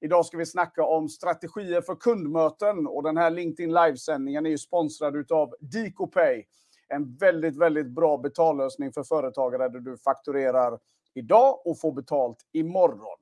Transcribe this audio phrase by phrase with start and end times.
[0.00, 4.58] Idag ska vi snacka om strategier för kundmöten och den här LinkedIn livesändningen är ju
[4.58, 6.44] sponsrad av DicoPay.
[6.88, 10.78] En väldigt, väldigt bra betallösning för företagare där du fakturerar
[11.14, 13.18] idag och får betalt imorgon.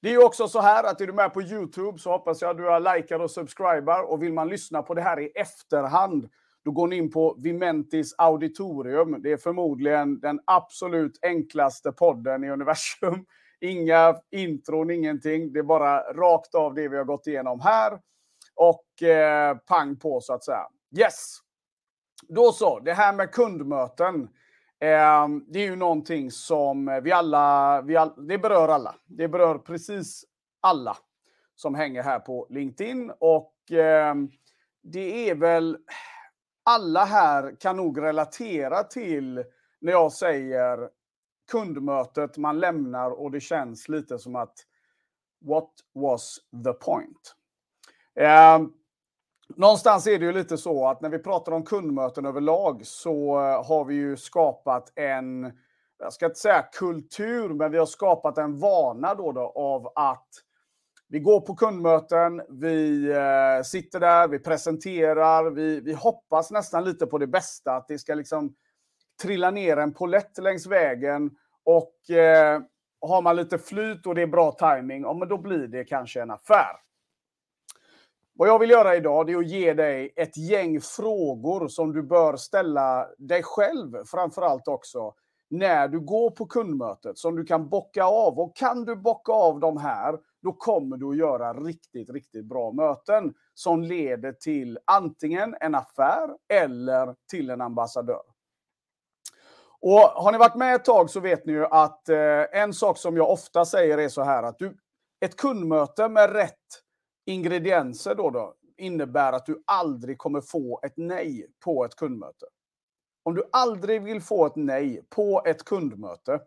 [0.00, 2.56] Det är också så här att är du med på YouTube så hoppas jag att
[2.56, 6.28] du har likat och subscribar och vill man lyssna på det här i efterhand
[6.64, 9.22] då går ni in på Vimentis auditorium.
[9.22, 13.26] Det är förmodligen den absolut enklaste podden i universum.
[13.60, 15.52] Inga intron, ingenting.
[15.52, 17.98] Det är bara rakt av det vi har gått igenom här.
[18.54, 20.66] Och eh, pang på så att säga.
[20.98, 21.38] Yes!
[22.28, 24.22] Då så, det här med kundmöten.
[24.80, 28.94] Eh, det är ju någonting som vi alla, vi all, det berör alla.
[29.06, 30.24] Det berör precis
[30.60, 30.96] alla
[31.54, 33.12] som hänger här på LinkedIn.
[33.18, 34.14] Och eh,
[34.82, 35.78] det är väl
[36.64, 39.44] alla här kan nog relatera till
[39.80, 40.88] när jag säger
[41.50, 44.54] kundmötet man lämnar och det känns lite som att
[45.46, 47.34] what was the point?
[48.20, 48.58] Eh,
[49.56, 53.66] någonstans är det ju lite så att när vi pratar om kundmöten överlag så eh,
[53.66, 55.52] har vi ju skapat en,
[55.98, 60.28] jag ska inte säga kultur, men vi har skapat en vana då, då av att
[61.08, 67.06] vi går på kundmöten, vi eh, sitter där, vi presenterar, vi, vi hoppas nästan lite
[67.06, 68.54] på det bästa, att det ska liksom
[69.22, 71.30] trillar ner en polett längs vägen
[71.64, 72.60] och eh,
[73.00, 76.22] har man lite flyt och det är bra timing, ja, men då blir det kanske
[76.22, 76.76] en affär.
[78.36, 82.36] Vad jag vill göra idag är att ge dig ett gäng frågor som du bör
[82.36, 85.14] ställa dig själv framför allt också
[85.50, 88.38] när du går på kundmötet som du kan bocka av.
[88.38, 92.72] Och kan du bocka av de här, då kommer du att göra riktigt, riktigt bra
[92.72, 98.33] möten som leder till antingen en affär eller till en ambassadör.
[99.86, 102.98] Och har ni varit med ett tag så vet ni ju att eh, en sak
[102.98, 104.76] som jag ofta säger är så här att du,
[105.20, 106.82] ett kundmöte med rätt
[107.26, 112.46] ingredienser då, då innebär att du aldrig kommer få ett nej på ett kundmöte.
[113.24, 116.40] Om du aldrig vill få ett nej på ett kundmöte,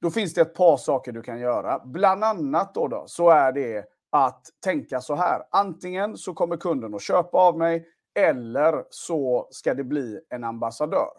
[0.00, 1.82] då finns det ett par saker du kan göra.
[1.84, 5.42] Bland annat då, då så är det att tänka så här.
[5.50, 7.86] Antingen så kommer kunden att köpa av mig
[8.18, 11.10] eller så ska det bli en ambassadör.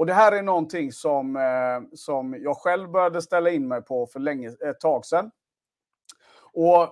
[0.00, 4.06] Och det här är någonting som, eh, som jag själv började ställa in mig på
[4.06, 5.30] för länge, ett tag sedan.
[6.52, 6.88] Och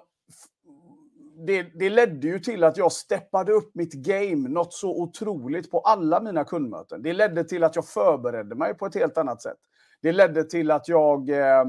[1.46, 5.80] det, det ledde ju till att jag steppade upp mitt game något så otroligt på
[5.80, 7.02] alla mina kundmöten.
[7.02, 9.58] Det ledde till att jag förberedde mig på ett helt annat sätt.
[10.02, 11.64] Det ledde till att jag eh,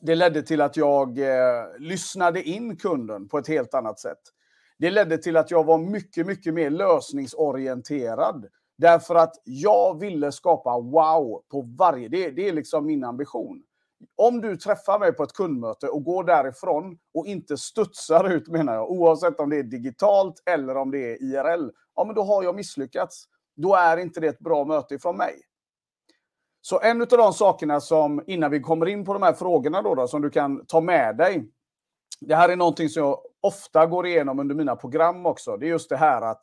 [0.00, 4.20] det ledde till att jag eh, lyssnade in kunden på ett helt annat sätt.
[4.78, 8.46] Det ledde till att jag var mycket, mycket mer lösningsorienterad.
[8.78, 12.08] Därför att jag ville skapa wow på varje...
[12.08, 13.62] Det, det är liksom min ambition.
[14.16, 18.74] Om du träffar mig på ett kundmöte och går därifrån och inte studsar ut, menar
[18.74, 22.42] jag, oavsett om det är digitalt eller om det är IRL, ja, men då har
[22.42, 23.24] jag misslyckats.
[23.56, 25.34] Då är inte det ett bra möte ifrån mig.
[26.60, 29.94] Så en av de sakerna som, innan vi kommer in på de här frågorna då,
[29.94, 31.50] då, som du kan ta med dig.
[32.20, 35.56] Det här är någonting som jag ofta går igenom under mina program också.
[35.56, 36.42] Det är just det här att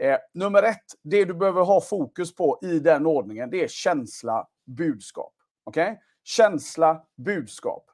[0.00, 4.48] eh, nummer ett, det du behöver ha fokus på i den ordningen, det är känsla,
[4.66, 5.34] budskap.
[5.64, 5.90] Okej?
[5.90, 5.96] Okay?
[6.24, 7.90] Känsla, budskap.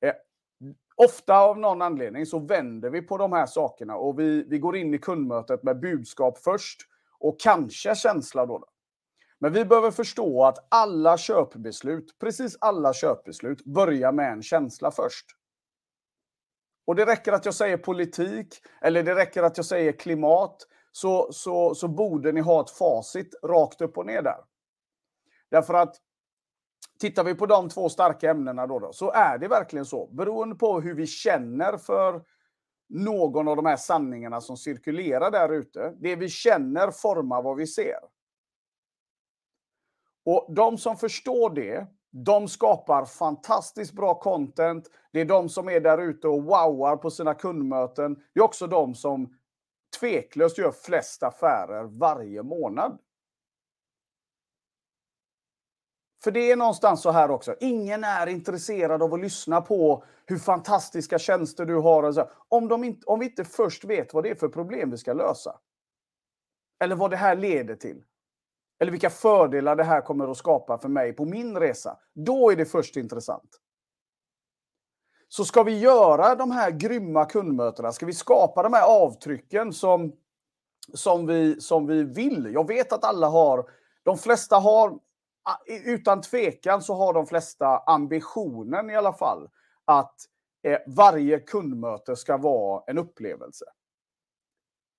[0.00, 0.14] Eh,
[0.96, 4.76] ofta av någon anledning så vänder vi på de här sakerna och vi, vi går
[4.76, 6.80] in i kundmötet med budskap först
[7.18, 8.64] och kanske känsla då.
[9.40, 15.26] Men vi behöver förstå att alla köpbeslut, precis alla köpbeslut, börjar med en känsla först.
[16.86, 20.56] Och det räcker att jag säger politik, eller det räcker att jag säger klimat,
[20.92, 24.38] så, så, så borde ni ha ett facit rakt upp och ner där.
[25.50, 25.96] Därför att
[26.98, 30.06] tittar vi på de två starka ämnena då, då, så är det verkligen så.
[30.06, 32.24] Beroende på hur vi känner för
[32.88, 35.94] någon av de här sanningarna som cirkulerar där ute.
[36.00, 37.98] Det vi känner formar vad vi ser.
[40.24, 44.90] Och de som förstår det, de skapar fantastiskt bra content.
[45.12, 48.14] Det är de som är där ute och wowar på sina kundmöten.
[48.34, 49.34] Det är också de som
[50.00, 52.98] tveklöst gör flest affärer varje månad.
[56.24, 57.54] För det är någonstans så här också.
[57.60, 62.28] Ingen är intresserad av att lyssna på hur fantastiska tjänster du har.
[62.48, 65.12] Om, de inte, om vi inte först vet vad det är för problem vi ska
[65.12, 65.58] lösa.
[66.84, 68.04] Eller vad det här leder till.
[68.80, 71.98] Eller vilka fördelar det här kommer att skapa för mig på min resa.
[72.14, 73.60] Då är det först intressant.
[75.28, 80.12] Så ska vi göra de här grymma kundmötena, ska vi skapa de här avtrycken som,
[80.94, 82.50] som, vi, som vi vill.
[82.54, 83.70] Jag vet att alla har,
[84.02, 84.98] de flesta har,
[85.84, 89.48] utan tvekan så har de flesta ambitionen i alla fall
[89.84, 90.14] att
[90.62, 93.64] eh, varje kundmöte ska vara en upplevelse.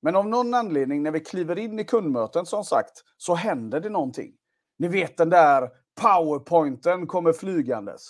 [0.01, 3.89] Men av någon anledning när vi kliver in i kundmöten som sagt så händer det
[3.89, 4.33] någonting.
[4.77, 5.69] Ni vet den där
[6.01, 8.09] powerpointen kommer flygandes.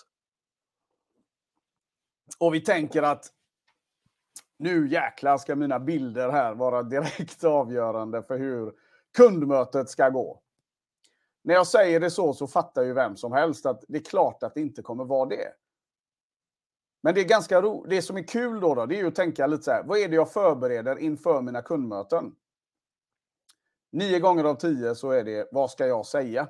[2.37, 3.25] Och vi tänker att
[4.57, 8.73] nu jäklar ska mina bilder här vara direkt avgörande för hur
[9.17, 10.41] kundmötet ska gå.
[11.43, 14.43] När jag säger det så så fattar ju vem som helst att det är klart
[14.43, 15.53] att det inte kommer vara det.
[17.01, 19.15] Men det är ganska ro Det som är kul då, då det är ju att
[19.15, 19.83] tänka lite så här.
[19.83, 22.35] Vad är det jag förbereder inför mina kundmöten?
[23.91, 26.47] Nio gånger av tio så är det vad ska jag säga?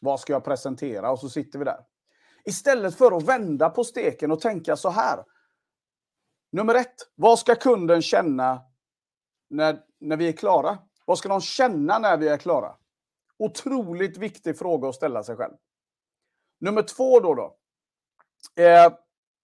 [0.00, 1.10] Vad ska jag presentera?
[1.10, 1.84] Och så sitter vi där.
[2.46, 5.24] Istället för att vända på steken och tänka så här.
[6.52, 8.62] Nummer ett, vad ska kunden känna
[9.50, 10.78] när, när vi är klara?
[11.04, 12.76] Vad ska de känna när vi är klara?
[13.38, 15.54] Otroligt viktig fråga att ställa sig själv.
[16.60, 17.34] Nummer två då.
[17.34, 17.56] då
[18.62, 18.92] eh,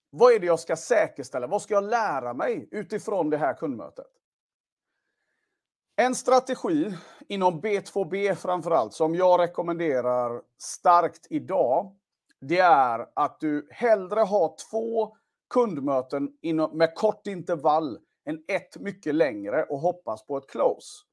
[0.09, 1.47] vad är det jag ska säkerställa?
[1.47, 4.07] Vad ska jag lära mig utifrån det här kundmötet?
[5.95, 6.97] En strategi
[7.27, 11.97] inom B2B framförallt som jag rekommenderar starkt idag.
[12.47, 15.15] Det är att du hellre har två
[15.49, 16.29] kundmöten
[16.73, 21.03] med kort intervall än ett mycket längre och hoppas på ett close.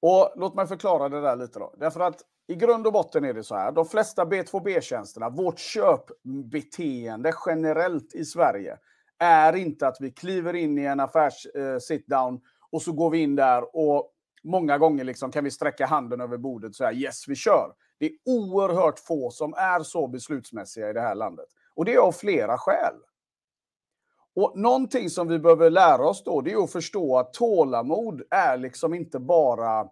[0.00, 1.74] Och låt mig förklara det där lite då.
[1.78, 3.72] Därför att i grund och botten är det så här.
[3.72, 8.78] De flesta B2B-tjänsterna, vårt köpbeteende generellt i Sverige,
[9.18, 13.18] är inte att vi kliver in i en affärs eh, sit-down och så går vi
[13.18, 14.10] in där och
[14.44, 17.72] många gånger liksom kan vi sträcka handen över bordet och säga yes, vi kör.
[17.98, 21.48] Det är oerhört få som är så beslutsmässiga i det här landet.
[21.74, 22.94] Och det är av flera skäl.
[24.36, 28.56] Och någonting som vi behöver lära oss då, det är att förstå att tålamod är
[28.56, 29.88] liksom inte bara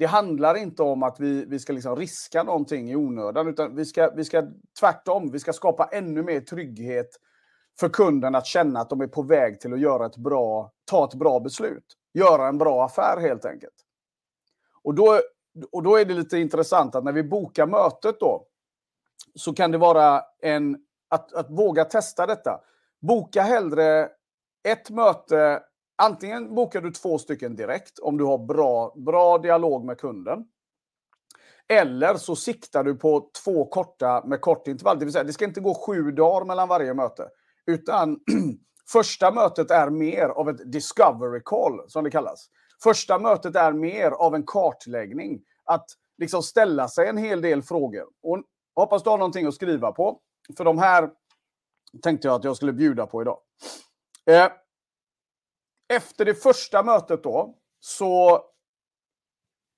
[0.00, 3.84] det handlar inte om att vi, vi ska liksom riska någonting i onödan, utan vi
[3.84, 4.46] ska, vi ska
[4.80, 7.08] tvärtom, vi ska skapa ännu mer trygghet
[7.80, 11.04] för kunden att känna att de är på väg till att göra ett bra, ta
[11.04, 11.84] ett bra beslut.
[12.14, 13.74] Göra en bra affär helt enkelt.
[14.82, 15.20] Och då,
[15.64, 18.46] och då är det lite intressant att när vi bokar mötet då,
[19.34, 20.78] så kan det vara en,
[21.08, 22.60] att, att våga testa detta.
[23.00, 24.08] Boka hellre
[24.64, 25.62] ett möte
[26.02, 30.44] Antingen bokar du två stycken direkt om du har bra, bra dialog med kunden.
[31.68, 34.98] Eller så siktar du på två korta med kort intervall.
[34.98, 37.28] Det vill säga, det ska inte gå sju dagar mellan varje möte.
[37.66, 38.20] Utan
[38.92, 42.48] första mötet är mer av ett discovery call, som det kallas.
[42.82, 45.40] Första mötet är mer av en kartläggning.
[45.70, 45.86] Att
[46.18, 48.08] liksom ställa sig en hel del frågor.
[48.22, 48.42] Och
[48.74, 50.20] hoppas du har någonting att skriva på.
[50.56, 51.10] För de här
[52.02, 53.40] tänkte jag att jag skulle bjuda på idag.
[54.26, 54.52] Eh,
[55.88, 58.40] efter det första mötet då, så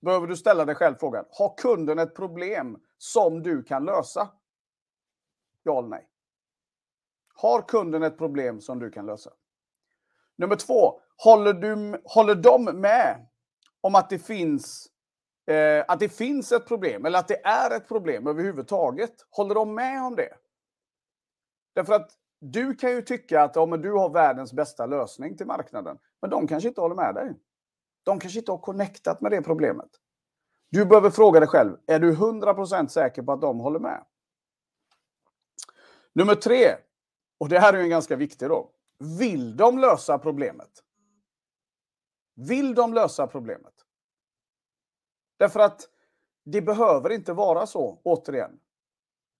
[0.00, 1.24] behöver du ställa dig själv frågan.
[1.30, 4.28] Har kunden ett problem som du kan lösa?
[5.62, 6.08] Ja eller nej?
[7.34, 9.30] Har kunden ett problem som du kan lösa?
[10.36, 13.26] Nummer två, håller, du, håller de med
[13.80, 14.91] om att det finns
[15.46, 19.14] eh, att det finns ett problem eller att det är ett problem överhuvudtaget?
[19.30, 20.34] Håller de med om det?
[21.74, 22.10] Därför att
[22.40, 25.98] du kan ju tycka att ja, men du har världens bästa lösning till marknaden.
[26.20, 27.34] Men de kanske inte håller med dig.
[28.02, 29.90] De kanske inte har connectat med det problemet.
[30.70, 34.04] Du behöver fråga dig själv, är du 100% säker på att de håller med?
[36.12, 36.76] Nummer tre,
[37.38, 38.70] och det här är ju en ganska viktig då.
[39.18, 40.70] Vill de lösa problemet?
[42.34, 43.71] Vill de lösa problemet?
[45.42, 45.88] Därför att
[46.44, 48.60] det behöver inte vara så, återigen.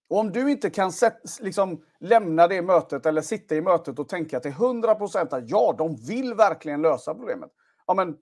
[0.08, 0.92] Och om du inte kan
[1.40, 5.74] liksom, lämna det mötet eller sitta i mötet och tänka till 100 procent att ja,
[5.78, 7.50] de vill verkligen lösa problemet.
[7.86, 8.18] Ja, men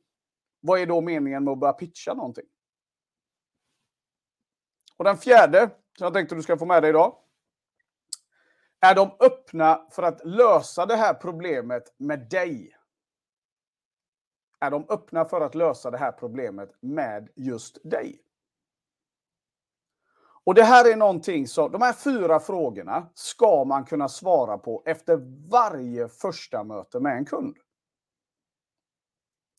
[0.60, 2.46] vad är då meningen med att börja pitcha någonting?
[4.96, 7.14] Och den fjärde, som jag tänkte du ska få med dig idag.
[8.80, 12.76] Är de öppna för att lösa det här problemet med dig?
[14.60, 18.22] Är de öppna för att lösa det här problemet med just dig?
[20.44, 24.82] Och det här är någonting som, de här fyra frågorna ska man kunna svara på
[24.86, 25.16] efter
[25.50, 27.56] varje första möte med en kund.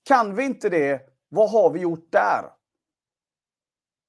[0.03, 2.46] Kan vi inte det, vad har vi gjort där?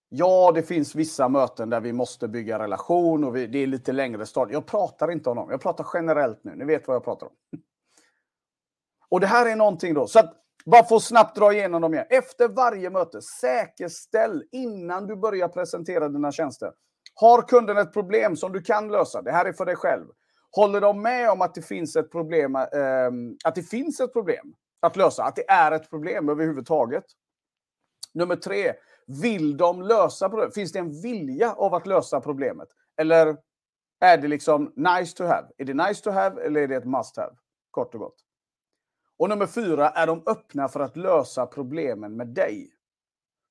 [0.09, 3.93] Ja, det finns vissa möten där vi måste bygga relation och vi, det är lite
[3.93, 4.53] längre stad.
[4.53, 6.55] Jag pratar inte om dem, jag pratar generellt nu.
[6.55, 7.33] Ni vet vad jag pratar om.
[9.09, 10.07] Och det här är någonting då.
[10.07, 12.07] Så att bara för att snabbt dra igenom dem igen.
[12.11, 16.73] Efter varje möte, säkerställ innan du börjar presentera dina tjänster.
[17.14, 19.23] Har kunden ett problem som du kan lösa?
[19.23, 20.07] Det här är för dig själv.
[20.50, 23.11] Håller de med om att det finns ett problem, eh,
[23.45, 25.25] att det finns ett problem att lösa?
[25.25, 27.04] Att det är ett problem överhuvudtaget?
[28.14, 28.73] Nummer tre,
[29.07, 30.54] vill de lösa problemet?
[30.54, 32.69] Finns det en vilja av att lösa problemet?
[32.97, 33.37] Eller
[34.00, 35.49] är det liksom nice to have?
[35.59, 37.33] Är det nice to have eller är det ett must have?
[37.71, 38.16] Kort och gott.
[39.16, 42.71] Och nummer fyra, är de öppna för att lösa problemen med dig?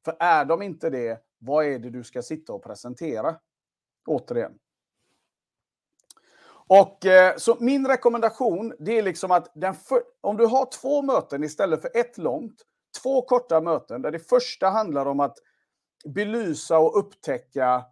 [0.06, 3.36] För är de inte det, vad är det du ska sitta och presentera?
[4.08, 4.60] Återigen.
[6.68, 9.54] Och eh, så min rekommendation, det är liksom att
[9.88, 12.62] för, om du har två möten istället för ett långt,
[13.02, 15.38] två korta möten där det första handlar om att
[16.06, 17.86] belysa och upptäcka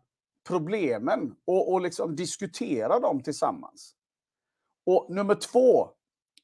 [0.47, 3.95] problemen och, och liksom diskutera dem tillsammans.
[4.85, 5.89] Och nummer två,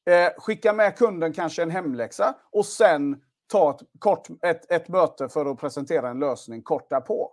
[0.06, 5.28] eh, skicka med kunden kanske en hemläxa och sen ta ett, kort, ett, ett möte
[5.28, 7.32] för att presentera en lösning kort därpå.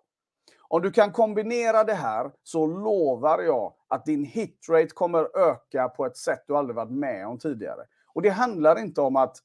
[0.68, 6.06] Om du kan kombinera det här så lovar jag att din hitrate kommer öka på
[6.06, 7.82] ett sätt du aldrig varit med om tidigare.
[8.14, 9.38] Och det handlar inte om att,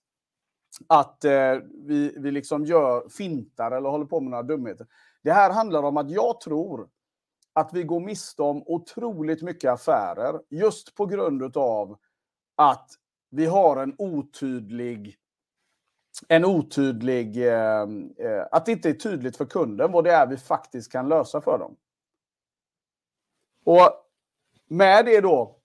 [0.87, 1.57] att eh,
[1.87, 4.87] vi, vi liksom gör fintar eller håller på med några dumheter.
[5.23, 6.89] Det här handlar om att jag tror
[7.53, 11.99] att vi går miste om otroligt mycket affärer just på grund av
[12.57, 12.91] att
[13.31, 15.19] vi har en otydlig
[16.29, 17.83] en otydlig, eh,
[18.19, 21.41] eh, att det inte är tydligt för kunden vad det är vi faktiskt kan lösa
[21.41, 21.77] för dem.
[23.65, 24.05] Och
[24.69, 25.59] med det då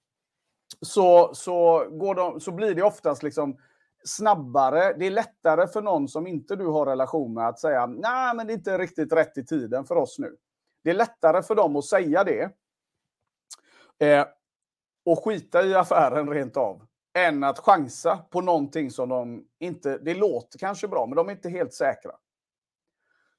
[0.82, 3.58] så, så, går de, så blir det oftast liksom
[4.04, 4.94] snabbare.
[4.94, 8.48] Det är lättare för någon som inte du har relation med att säga nej, men
[8.48, 10.36] det är inte riktigt rätt i tiden för oss nu.
[10.84, 12.50] Det är lättare för dem att säga det
[14.00, 14.26] eh,
[15.06, 19.98] och skita i affären rent av än att chansa på någonting som de inte...
[19.98, 22.12] Det låter kanske bra, men de är inte helt säkra.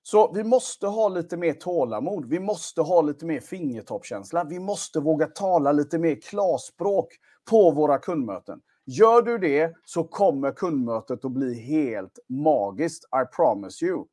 [0.02, 2.26] Så vi måste ha lite mer tålamod.
[2.26, 4.44] Vi måste ha lite mer fingertoppkänsla.
[4.44, 7.08] Vi måste våga tala lite mer klarspråk
[7.50, 8.60] på våra kundmöten.
[8.86, 13.04] Gör du det så kommer kundmötet att bli helt magiskt.
[13.04, 14.04] I promise you.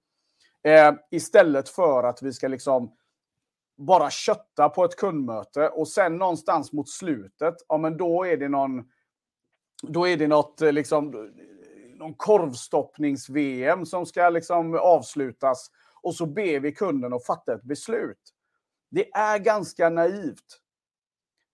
[0.64, 2.96] Eh, istället för att vi ska liksom
[3.78, 8.50] bara kötta på ett kundmöte och sen någonstans mot slutet, ja men då är det
[8.50, 8.84] någon
[9.82, 11.32] då är det något eh, liksom
[11.96, 15.72] någon korvstoppnings-VM som ska liksom avslutas
[16.02, 18.34] och så ber vi kunden att fatta ett beslut.
[18.92, 20.62] Det är ganska naivt.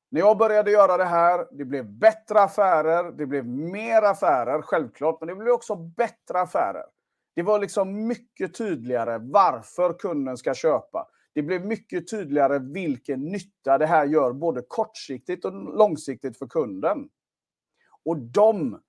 [0.09, 5.17] När jag började göra det här, det blev bättre affärer, det blev mer affärer, självklart,
[5.19, 6.85] men det blev också bättre affärer.
[7.35, 11.07] Det var liksom mycket tydligare varför kunden ska köpa.
[11.33, 17.09] Det blev mycket tydligare vilken nytta det här gör, både kortsiktigt och långsiktigt för kunden.
[18.07, 18.79] Och de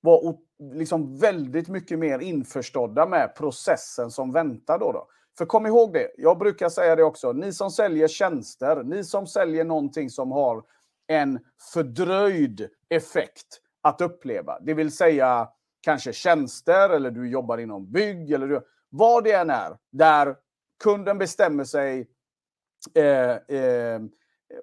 [0.00, 0.36] var
[0.72, 5.08] liksom väldigt mycket mer införstådda med processen som väntar då, då.
[5.38, 9.26] För kom ihåg det, jag brukar säga det också, ni som säljer tjänster, ni som
[9.26, 10.62] säljer någonting som har
[11.06, 11.40] en
[11.72, 15.48] fördröjd effekt att uppleva, det vill säga
[15.80, 20.36] kanske tjänster eller du jobbar inom bygg eller du, vad det än är, där
[20.84, 22.08] kunden bestämmer sig
[22.94, 24.00] eh, eh,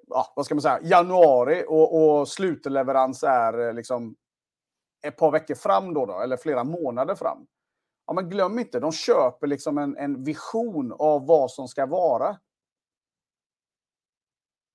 [0.06, 4.16] ja, vad ska man säga, januari och, och slutleverans är eh, liksom
[5.06, 7.46] ett par veckor fram då, då, eller flera månader fram.
[8.06, 12.36] Ja, men glöm inte, de köper liksom en, en vision av vad som ska vara.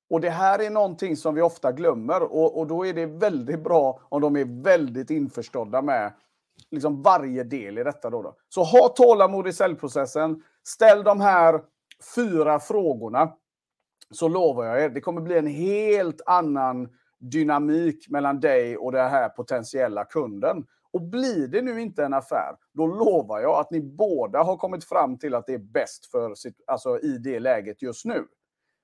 [0.10, 3.64] Och det här är någonting som vi ofta glömmer och, och då är det väldigt
[3.64, 6.14] bra om de är väldigt införstådda med
[6.72, 8.10] liksom varje del i detta.
[8.10, 8.36] Då, då.
[8.50, 10.44] Så ha tålamod i säljprocessen.
[10.64, 11.62] Ställ de här
[12.16, 13.34] fyra frågorna
[14.12, 16.90] så lovar jag er, det kommer bli en helt annan
[17.20, 20.66] dynamik mellan dig och den här potentiella kunden.
[20.94, 24.84] Och blir det nu inte en affär, då lovar jag att ni båda har kommit
[24.84, 28.28] fram till att det är bäst för sitt, alltså i det läget just nu.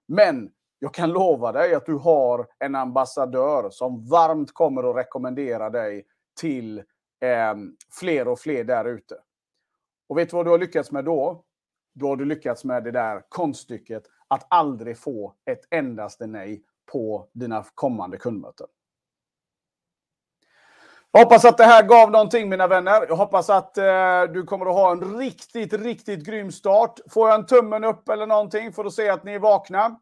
[0.08, 5.70] Men jag kan lova dig att du har en ambassadör som varmt kommer att rekommendera
[5.70, 6.06] dig
[6.40, 6.78] till
[7.22, 7.56] eh,
[8.00, 9.16] fler och fler där ute.
[10.10, 11.44] Och vet du vad du har lyckats med då?
[11.94, 17.28] Då har du lyckats med det där konststycket att aldrig få ett endaste nej på
[17.34, 18.68] dina kommande kundmöten.
[21.12, 23.06] Jag hoppas att det här gav någonting mina vänner.
[23.10, 27.00] Jag hoppas att eh, du kommer att ha en riktigt, riktigt grym start.
[27.10, 30.00] Får jag en tummen upp eller någonting för att se att ni är vakna.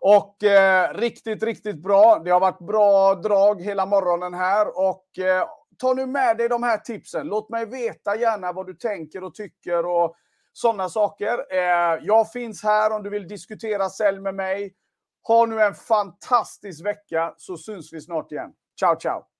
[0.00, 2.18] Och eh, riktigt, riktigt bra.
[2.24, 5.48] Det har varit bra drag hela morgonen här och eh,
[5.78, 7.26] ta nu med dig de här tipsen.
[7.26, 10.16] Låt mig veta gärna vad du tänker och tycker och
[10.58, 11.46] sådana saker.
[11.50, 14.74] Eh, jag finns här om du vill diskutera sälj med mig.
[15.22, 18.50] Ha nu en fantastisk vecka så syns vi snart igen.
[18.80, 19.37] Ciao, ciao!